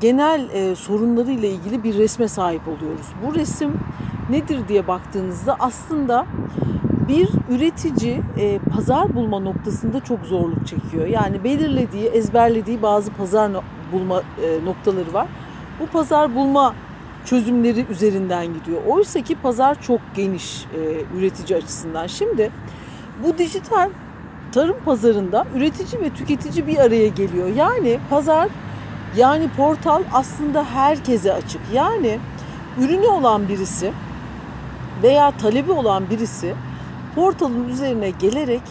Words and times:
genel 0.00 0.48
e, 0.52 0.74
sorunlarıyla 0.74 1.48
ilgili 1.48 1.84
bir 1.84 1.98
resme 1.98 2.28
sahip 2.28 2.68
oluyoruz. 2.68 3.06
Bu 3.26 3.34
resim 3.34 3.74
nedir 4.30 4.68
diye 4.68 4.88
baktığınızda 4.88 5.56
aslında 5.60 6.26
bir 7.08 7.28
üretici 7.50 8.20
e, 8.38 8.58
pazar 8.58 9.14
bulma 9.14 9.40
noktasında 9.40 10.00
çok 10.00 10.20
zorluk 10.26 10.66
çekiyor. 10.66 11.06
Yani 11.06 11.44
belirlediği, 11.44 12.06
ezberlediği 12.06 12.82
bazı 12.82 13.10
pazar 13.10 13.52
no- 13.52 13.62
bulma 13.92 14.22
e, 14.42 14.64
noktaları 14.64 15.12
var. 15.12 15.26
Bu 15.80 15.86
pazar 15.86 16.34
bulma 16.34 16.74
çözümleri 17.24 17.86
üzerinden 17.90 18.46
gidiyor. 18.46 18.80
Oysa 18.88 19.20
ki 19.20 19.34
pazar 19.34 19.82
çok 19.82 20.00
geniş 20.16 20.64
e, 20.64 21.18
üretici 21.18 21.58
açısından. 21.58 22.06
Şimdi 22.06 22.50
bu 23.24 23.38
dijital 23.38 23.90
tarım 24.52 24.76
pazarında 24.84 25.46
üretici 25.56 26.02
ve 26.02 26.10
tüketici 26.10 26.66
bir 26.66 26.78
araya 26.78 27.08
geliyor. 27.08 27.48
Yani 27.56 27.98
pazar 28.10 28.48
yani 29.16 29.48
portal 29.56 30.02
aslında 30.12 30.64
herkese 30.64 31.32
açık. 31.32 31.60
Yani 31.72 32.18
ürünü 32.78 33.06
olan 33.06 33.48
birisi 33.48 33.92
veya 35.02 35.30
talebi 35.30 35.72
olan 35.72 36.10
birisi 36.10 36.54
portalın 37.14 37.68
üzerine 37.68 38.10
gelerek 38.10 38.62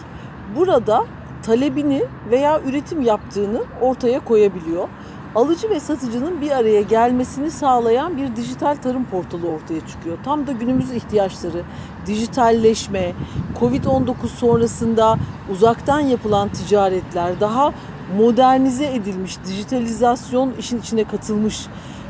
burada 0.56 1.06
talebini 1.44 2.04
veya 2.32 2.62
üretim 2.62 3.02
yaptığını 3.02 3.64
ortaya 3.82 4.20
koyabiliyor. 4.20 4.88
Alıcı 5.36 5.70
ve 5.70 5.80
satıcının 5.80 6.42
bir 6.42 6.52
araya 6.52 6.82
gelmesini 6.82 7.52
sağlayan 7.52 8.18
bir 8.18 8.36
dijital 8.36 8.76
tarım 8.76 9.06
portalı 9.06 9.48
ortaya 9.48 9.88
çıkıyor. 9.88 10.18
Tam 10.26 10.48
da 10.48 10.52
günümüz 10.52 10.92
ihtiyaçları, 10.92 11.62
dijitalleşme, 12.06 13.12
Covid-19 13.60 14.14
sonrasında 14.28 15.18
uzaktan 15.52 16.00
yapılan 16.00 16.50
ticaretler, 16.50 17.40
daha 17.40 17.74
modernize 18.18 18.86
edilmiş, 18.86 19.38
dijitalizasyon 19.46 20.54
işin 20.60 20.80
içine 20.80 21.04
katılmış 21.04 21.68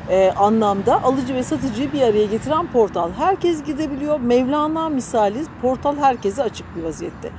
e, 0.10 0.32
anlamda 0.32 1.04
alıcı 1.04 1.36
ve 1.36 1.44
satıcıyı 1.44 1.94
bir 1.94 2.02
araya 2.02 2.26
getiren 2.26 2.68
portal. 2.68 3.12
Herkes 3.18 3.64
gidebiliyor. 3.64 4.20
Mevlana 4.20 4.90
misali 4.90 5.44
portal 5.62 5.98
herkese 5.98 6.44
açık 6.44 6.76
bir 6.76 6.84
vaziyette. 6.84 7.30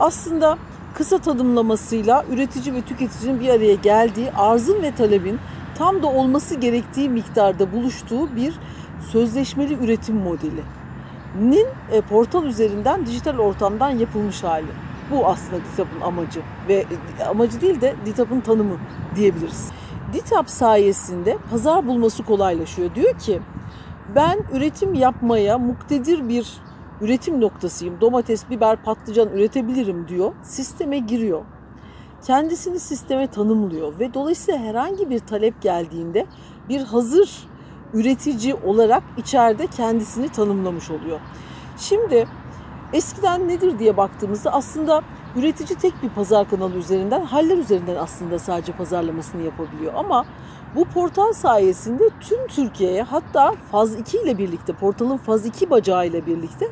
Aslında 0.00 0.58
kısa 0.94 1.18
tanımlamasıyla 1.18 2.24
üretici 2.30 2.74
ve 2.74 2.82
tüketicinin 2.82 3.40
bir 3.40 3.48
araya 3.48 3.74
geldiği 3.74 4.32
arzın 4.32 4.82
ve 4.82 4.94
talebin 4.94 5.38
tam 5.74 6.02
da 6.02 6.06
olması 6.06 6.54
gerektiği 6.54 7.08
miktarda 7.08 7.72
buluştuğu 7.72 8.36
bir 8.36 8.54
sözleşmeli 9.12 9.74
üretim 9.74 10.16
modeli. 10.16 10.62
Nin 11.40 11.66
e, 11.92 12.00
portal 12.00 12.44
üzerinden 12.44 13.06
dijital 13.06 13.38
ortamdan 13.38 13.90
yapılmış 13.90 14.44
hali. 14.44 14.85
Bu 15.10 15.26
aslında 15.26 15.64
DİTAB'ın 15.64 16.00
amacı 16.00 16.40
ve 16.68 16.84
e, 17.20 17.24
amacı 17.24 17.60
değil 17.60 17.80
de 17.80 17.94
DİTAB'ın 18.06 18.40
tanımı 18.40 18.78
diyebiliriz. 19.16 19.70
DİTAB 20.12 20.46
sayesinde 20.46 21.38
pazar 21.50 21.86
bulması 21.86 22.22
kolaylaşıyor. 22.24 22.94
Diyor 22.94 23.18
ki 23.18 23.40
ben 24.14 24.38
üretim 24.52 24.94
yapmaya 24.94 25.58
muktedir 25.58 26.28
bir 26.28 26.52
üretim 27.00 27.40
noktasıyım. 27.40 28.00
Domates, 28.00 28.50
biber, 28.50 28.76
patlıcan 28.76 29.28
üretebilirim 29.28 30.08
diyor. 30.08 30.32
Sisteme 30.42 30.98
giriyor. 30.98 31.42
Kendisini 32.26 32.80
sisteme 32.80 33.26
tanımlıyor 33.26 33.98
ve 33.98 34.14
dolayısıyla 34.14 34.60
herhangi 34.60 35.10
bir 35.10 35.18
talep 35.18 35.62
geldiğinde 35.62 36.26
bir 36.68 36.80
hazır 36.80 37.48
üretici 37.94 38.54
olarak 38.54 39.02
içeride 39.16 39.66
kendisini 39.66 40.28
tanımlamış 40.28 40.90
oluyor. 40.90 41.20
Şimdi 41.78 42.26
eskiden 42.92 43.48
nedir 43.48 43.78
diye 43.78 43.96
baktığımızda 43.96 44.52
aslında 44.52 45.02
üretici 45.36 45.78
tek 45.78 46.02
bir 46.02 46.08
pazar 46.08 46.50
kanalı 46.50 46.74
üzerinden, 46.76 47.24
haller 47.24 47.58
üzerinden 47.58 47.96
aslında 47.96 48.38
sadece 48.38 48.72
pazarlamasını 48.72 49.42
yapabiliyor. 49.42 49.92
Ama 49.96 50.26
bu 50.74 50.84
portal 50.84 51.32
sayesinde 51.32 52.10
tüm 52.20 52.46
Türkiye'ye 52.46 53.02
hatta 53.02 53.54
Faz 53.72 53.94
2 53.94 54.18
ile 54.18 54.38
birlikte, 54.38 54.72
portalın 54.72 55.16
Faz 55.16 55.46
2 55.46 55.70
bacağı 55.70 56.06
ile 56.06 56.26
birlikte 56.26 56.66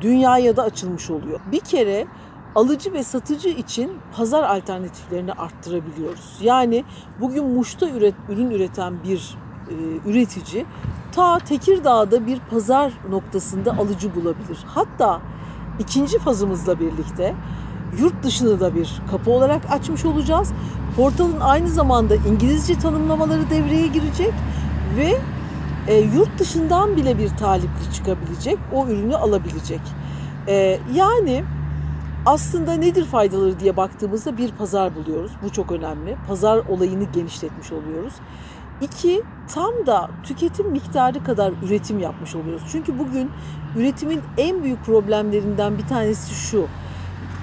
dünyaya 0.00 0.56
da 0.56 0.62
açılmış 0.62 1.10
oluyor. 1.10 1.40
Bir 1.52 1.60
kere 1.60 2.06
alıcı 2.54 2.92
ve 2.92 3.02
satıcı 3.02 3.48
için 3.48 3.92
pazar 4.16 4.42
alternatiflerini 4.42 5.32
arttırabiliyoruz. 5.32 6.38
Yani 6.40 6.84
bugün 7.20 7.44
Muş'ta 7.44 7.88
üret, 7.88 8.14
ürün 8.28 8.50
üreten 8.50 8.94
bir 9.04 9.36
e, 9.70 9.74
üretici 10.10 10.66
ta 11.12 11.38
Tekirdağ'da 11.38 12.26
bir 12.26 12.40
pazar 12.50 12.92
noktasında 13.10 13.72
alıcı 13.78 14.14
bulabilir. 14.14 14.58
Hatta 14.66 15.20
ikinci 15.78 16.18
fazımızla 16.18 16.80
birlikte 16.80 17.34
yurt 18.00 18.22
dışını 18.22 18.60
da 18.60 18.74
bir 18.74 19.02
kapı 19.10 19.30
olarak 19.30 19.70
açmış 19.70 20.04
olacağız. 20.04 20.52
Portalın 20.96 21.40
aynı 21.40 21.68
zamanda 21.68 22.14
İngilizce 22.14 22.78
tanımlamaları 22.78 23.50
devreye 23.50 23.86
girecek 23.86 24.32
ve 24.96 25.18
e, 25.88 25.96
yurt 25.96 26.38
dışından 26.38 26.96
bile 26.96 27.18
bir 27.18 27.28
talipli 27.28 27.94
çıkabilecek, 27.94 28.58
o 28.74 28.86
ürünü 28.86 29.16
alabilecek. 29.16 29.80
E, 30.48 30.78
yani 30.94 31.44
aslında 32.26 32.72
nedir 32.72 33.04
faydaları 33.04 33.60
diye 33.60 33.76
baktığımızda 33.76 34.38
bir 34.38 34.52
pazar 34.52 34.94
buluyoruz. 34.94 35.32
Bu 35.42 35.52
çok 35.52 35.72
önemli. 35.72 36.16
Pazar 36.28 36.58
olayını 36.68 37.04
genişletmiş 37.04 37.72
oluyoruz. 37.72 38.12
İki, 38.80 39.22
tam 39.54 39.86
da 39.86 40.10
tüketim 40.22 40.70
miktarı 40.70 41.24
kadar 41.24 41.52
üretim 41.66 41.98
yapmış 41.98 42.34
oluyoruz. 42.34 42.62
Çünkü 42.72 42.98
bugün 42.98 43.30
üretimin 43.76 44.20
en 44.38 44.62
büyük 44.62 44.84
problemlerinden 44.84 45.78
bir 45.78 45.86
tanesi 45.86 46.34
şu. 46.34 46.66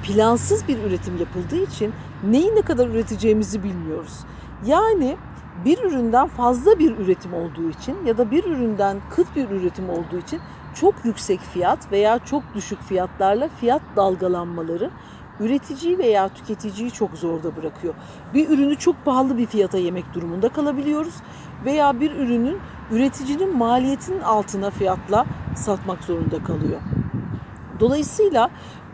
Plansız 0.03 0.67
bir 0.67 0.83
üretim 0.83 1.17
yapıldığı 1.17 1.63
için 1.63 1.93
neyi 2.23 2.55
ne 2.55 2.61
kadar 2.61 2.87
üreteceğimizi 2.87 3.63
bilmiyoruz. 3.63 4.19
Yani 4.65 5.17
bir 5.65 5.83
üründen 5.83 6.27
fazla 6.27 6.79
bir 6.79 6.97
üretim 6.97 7.33
olduğu 7.33 7.69
için 7.69 8.05
ya 8.05 8.17
da 8.17 8.31
bir 8.31 8.43
üründen 8.43 8.97
kıt 9.09 9.35
bir 9.35 9.49
üretim 9.49 9.89
olduğu 9.89 10.17
için 10.17 10.39
çok 10.75 11.05
yüksek 11.05 11.39
fiyat 11.39 11.91
veya 11.91 12.19
çok 12.19 12.43
düşük 12.55 12.81
fiyatlarla 12.81 13.49
fiyat 13.59 13.81
dalgalanmaları 13.95 14.89
üreticiyi 15.39 15.97
veya 15.97 16.29
tüketiciyi 16.29 16.91
çok 16.91 17.11
zorda 17.17 17.55
bırakıyor. 17.55 17.93
Bir 18.33 18.49
ürünü 18.49 18.75
çok 18.75 19.05
pahalı 19.05 19.37
bir 19.37 19.45
fiyata 19.45 19.77
yemek 19.77 20.13
durumunda 20.13 20.49
kalabiliyoruz 20.49 21.13
veya 21.65 21.99
bir 21.99 22.11
ürünün 22.11 22.57
üreticinin 22.91 23.57
maliyetinin 23.57 24.21
altına 24.21 24.69
fiyatla 24.69 25.25
satmak 25.55 26.03
zorunda 26.03 26.43
kalıyor. 26.43 26.81
Dolayısıyla 27.79 28.49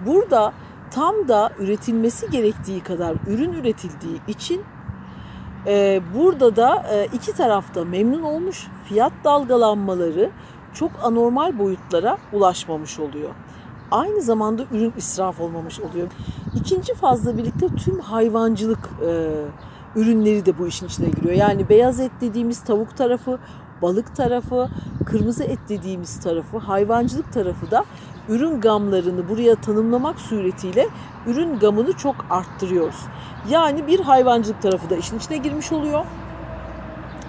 burada 0.06 0.54
tam 0.92 1.28
da 1.28 1.52
üretilmesi 1.60 2.30
gerektiği 2.30 2.80
kadar 2.80 3.16
ürün 3.28 3.54
üretildiği 3.54 4.22
için 4.28 4.64
e, 5.68 6.02
burada 6.16 6.56
da 6.56 6.86
e, 6.94 7.06
iki 7.14 7.34
tarafta 7.34 7.86
memnun 7.86 8.22
olmuş 8.22 8.68
fiyat 8.86 9.14
dalgalanmaları 9.24 10.30
çok 10.74 10.92
anormal 11.04 11.60
boyutlara 11.60 12.18
ulaşmamış 12.34 13.00
oluyor. 13.00 13.30
Aynı 13.92 14.22
zamanda 14.22 14.64
ürün 14.72 14.94
israf 14.98 15.42
olmamış 15.42 15.80
oluyor. 15.80 16.08
İkinci 16.56 16.94
fazla 16.94 17.38
birlikte 17.38 17.68
tüm 17.68 18.00
hayvancılık 18.00 18.90
e, 19.06 19.32
ürünleri 19.96 20.46
de 20.46 20.58
bu 20.58 20.68
işin 20.68 20.86
içine 20.86 21.10
giriyor. 21.10 21.34
Yani 21.34 21.70
beyaz 21.70 22.00
et 22.00 22.12
dediğimiz 22.22 22.64
tavuk 22.64 22.98
tarafı, 22.98 23.40
balık 23.82 24.16
tarafı, 24.16 24.70
kırmızı 25.06 25.44
et 25.44 25.60
dediğimiz 25.70 26.20
tarafı, 26.20 26.58
hayvancılık 26.58 27.34
tarafı 27.34 27.72
da 27.72 27.86
ürün 28.30 28.62
gamlarını 28.62 29.30
buraya 29.30 29.56
tanımlamak 29.56 30.20
suretiyle 30.20 30.88
ürün 31.28 31.60
gamını 31.60 31.94
çok 31.94 32.16
arttırıyoruz. 32.30 33.06
Yani 33.50 33.88
bir 33.88 34.00
hayvancılık 34.00 34.62
tarafı 34.62 34.90
da 34.90 34.96
işin 34.96 35.18
içine 35.18 35.38
girmiş 35.38 35.72
oluyor. 35.72 36.06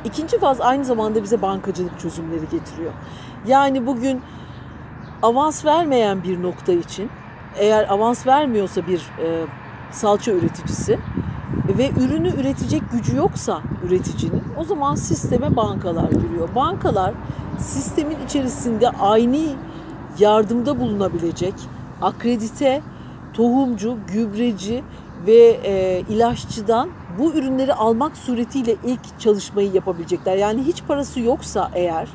İkinci 0.04 0.38
faz 0.38 0.60
aynı 0.60 0.84
zamanda 0.84 1.22
bize 1.22 1.42
bankacılık 1.42 2.00
çözümleri 2.00 2.48
getiriyor. 2.50 2.92
Yani 3.46 3.86
bugün 3.86 4.22
avans 5.22 5.64
vermeyen 5.64 6.22
bir 6.22 6.42
nokta 6.42 6.72
için 6.72 7.10
eğer 7.58 7.86
avans 7.90 8.26
vermiyorsa 8.26 8.86
bir 8.86 8.98
e, 8.98 9.46
salça 9.90 10.32
üreticisi 10.32 10.98
ve 11.78 11.90
ürünü 11.90 12.28
üretecek 12.40 12.82
gücü 12.92 13.16
yoksa 13.16 13.60
üreticinin 13.86 14.42
o 14.58 14.64
zaman 14.64 14.94
sisteme 14.94 15.56
bankalar 15.56 16.10
giriyor. 16.10 16.54
Bankalar 16.54 17.14
sistemin 17.58 18.16
içerisinde 18.26 18.88
aynı 18.90 19.38
yardımda 20.18 20.80
bulunabilecek 20.80 21.54
akredite, 22.02 22.82
tohumcu, 23.34 23.98
gübreci 24.12 24.84
ve 25.26 25.60
e, 25.64 26.02
ilaççıdan 26.08 26.90
bu 27.18 27.32
ürünleri 27.32 27.74
almak 27.74 28.16
suretiyle 28.16 28.76
ilk 28.84 29.20
çalışmayı 29.20 29.72
yapabilecekler. 29.72 30.36
Yani 30.36 30.62
hiç 30.62 30.82
parası 30.88 31.20
yoksa 31.20 31.70
eğer 31.74 32.08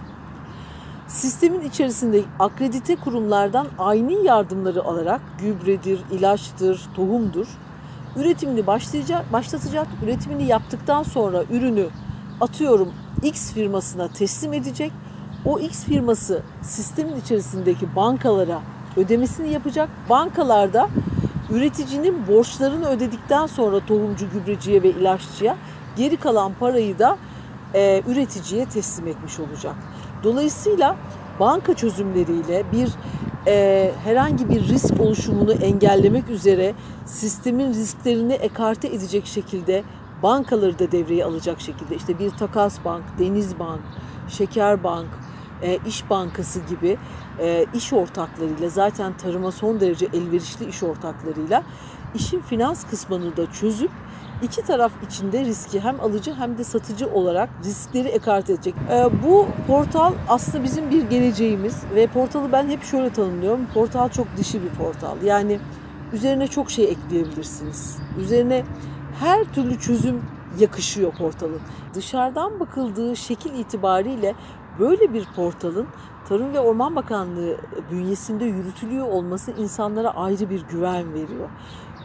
sistemin 1.07 1.61
içerisinde 1.61 2.21
akredite 2.39 2.95
kurumlardan 2.95 3.67
aynı 3.77 4.11
yardımları 4.13 4.83
alarak 4.83 5.21
gübredir, 5.39 5.99
ilaçtır, 6.11 6.81
tohumdur 6.95 7.47
üretimini 8.17 8.67
başlayacak, 8.67 9.33
başlatacak. 9.33 9.87
Üretimini 10.03 10.47
yaptıktan 10.47 11.03
sonra 11.03 11.43
ürünü 11.49 11.87
atıyorum 12.41 12.93
X 13.23 13.53
firmasına 13.53 14.07
teslim 14.07 14.53
edecek. 14.53 14.91
O 15.45 15.59
X 15.59 15.83
firması 15.83 16.41
sistemin 16.61 17.15
içerisindeki 17.15 17.95
bankalara 17.95 18.61
ödemesini 18.97 19.49
yapacak. 19.49 19.89
Bankalarda 20.09 20.89
üreticinin 21.51 22.27
borçlarını 22.27 22.89
ödedikten 22.89 23.47
sonra 23.47 23.85
tohumcu, 23.85 24.25
gübreciye 24.33 24.83
ve 24.83 24.89
ilaççıya 24.89 25.57
geri 25.97 26.17
kalan 26.17 26.51
parayı 26.59 26.99
da 26.99 27.17
e, 27.73 28.03
üreticiye 28.07 28.65
teslim 28.65 29.07
etmiş 29.07 29.39
olacak. 29.39 29.75
Dolayısıyla 30.23 30.95
banka 31.39 31.73
çözümleriyle 31.73 32.63
bir 32.71 32.89
e, 33.47 33.91
herhangi 34.03 34.49
bir 34.49 34.67
risk 34.67 35.01
oluşumunu 35.01 35.51
engellemek 35.53 36.29
üzere 36.29 36.73
sistemin 37.05 37.69
risklerini 37.69 38.33
ekarte 38.33 38.87
edecek 38.87 39.25
şekilde 39.25 39.83
bankaları 40.23 40.79
da 40.79 40.91
devreye 40.91 41.25
alacak 41.25 41.61
şekilde 41.61 41.95
işte 41.95 42.19
bir 42.19 42.29
takas 42.29 42.85
bank, 42.85 43.03
deniz 43.19 43.59
bank, 43.59 43.81
şeker 44.29 44.83
bank, 44.83 45.07
e, 45.61 45.79
iş 45.87 46.09
bankası 46.09 46.59
gibi 46.59 46.97
e, 47.39 47.65
iş 47.73 47.93
ortaklarıyla 47.93 48.69
zaten 48.69 49.17
tarıma 49.17 49.51
son 49.51 49.79
derece 49.79 50.05
elverişli 50.13 50.65
iş 50.65 50.83
ortaklarıyla 50.83 51.63
işin 52.15 52.39
finans 52.39 52.87
kısmını 52.87 53.37
da 53.37 53.51
çözüp 53.51 53.91
iki 54.43 54.61
taraf 54.61 54.91
içinde 55.07 55.45
riski 55.45 55.79
hem 55.79 55.99
alıcı 56.01 56.33
hem 56.33 56.57
de 56.57 56.63
satıcı 56.63 57.07
olarak 57.09 57.49
riskleri 57.63 58.07
ekart 58.07 58.49
edecek. 58.49 58.75
E, 58.91 59.23
bu 59.23 59.47
portal 59.67 60.13
aslında 60.29 60.63
bizim 60.63 60.91
bir 60.91 61.09
geleceğimiz 61.09 61.83
ve 61.95 62.07
portalı 62.07 62.51
ben 62.51 62.69
hep 62.69 62.83
şöyle 62.83 63.09
tanımlıyorum. 63.09 63.67
Portal 63.73 64.09
çok 64.09 64.27
dişi 64.37 64.63
bir 64.63 64.69
portal. 64.69 65.21
Yani 65.23 65.59
üzerine 66.13 66.47
çok 66.47 66.71
şey 66.71 66.85
ekleyebilirsiniz. 66.85 67.97
Üzerine 68.19 68.63
her 69.19 69.43
türlü 69.43 69.79
çözüm 69.79 70.21
yakışıyor 70.59 71.11
portalın. 71.11 71.61
Dışarıdan 71.93 72.59
bakıldığı 72.59 73.15
şekil 73.15 73.59
itibariyle 73.59 74.35
böyle 74.79 75.13
bir 75.13 75.25
portalın 75.35 75.87
Tarım 76.29 76.53
ve 76.53 76.59
Orman 76.59 76.95
Bakanlığı 76.95 77.57
bünyesinde 77.91 78.45
yürütülüyor 78.45 79.07
olması 79.07 79.51
insanlara 79.51 80.09
ayrı 80.09 80.49
bir 80.49 80.61
güven 80.61 81.13
veriyor. 81.13 81.49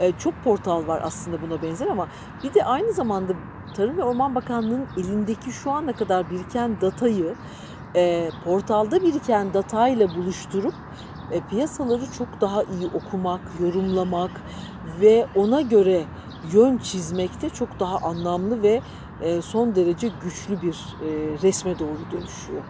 Ee, 0.02 0.12
çok 0.18 0.44
portal 0.44 0.86
var 0.86 1.00
aslında 1.04 1.42
buna 1.42 1.62
benzer 1.62 1.86
ama 1.86 2.08
bir 2.42 2.54
de 2.54 2.64
aynı 2.64 2.92
zamanda 2.92 3.32
Tarım 3.74 3.98
ve 3.98 4.02
Orman 4.02 4.34
Bakanlığı'nın 4.34 4.86
elindeki 4.96 5.52
şu 5.52 5.70
ana 5.70 5.92
kadar 5.92 6.30
biriken 6.30 6.80
datayı 6.80 7.34
e, 7.96 8.30
portalda 8.44 9.02
biriken 9.02 9.54
datayla 9.54 10.14
buluşturup 10.14 10.74
e, 11.30 11.40
piyasaları 11.40 12.12
çok 12.18 12.40
daha 12.40 12.62
iyi 12.62 12.86
okumak, 12.94 13.40
yorumlamak 13.60 14.30
ve 15.00 15.26
ona 15.34 15.60
göre 15.60 16.02
yön 16.52 16.78
çizmekte 16.78 17.50
çok 17.50 17.80
daha 17.80 17.98
anlamlı 17.98 18.62
ve 18.62 18.80
e, 19.20 19.42
son 19.42 19.74
derece 19.74 20.10
güçlü 20.22 20.62
bir 20.62 20.74
e, 20.74 21.08
resme 21.42 21.78
doğru 21.78 22.10
dönüşüyor. 22.12 22.62